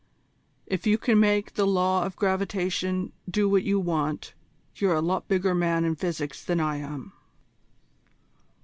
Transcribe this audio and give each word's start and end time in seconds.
If 0.65 0.87
you 0.87 0.97
can 0.97 1.19
make 1.19 1.53
the 1.53 1.67
law 1.67 2.05
of 2.05 2.15
gravitation 2.15 3.11
do 3.29 3.47
what 3.47 3.61
you 3.61 3.79
want, 3.79 4.33
you're 4.73 4.95
a 4.95 4.99
lot 4.99 5.27
bigger 5.27 5.53
man 5.53 5.85
in 5.85 5.95
physics 5.95 6.43
than 6.43 6.59
I 6.59 6.77
am." 6.77 7.13